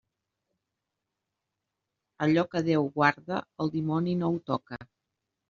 Allò 2.27 2.45
que 2.55 2.63
Déu 2.69 2.89
guarda, 2.97 3.43
el 3.67 3.73
dimoni 3.77 4.17
no 4.25 4.33
ho 4.33 4.43
toca. 4.51 4.83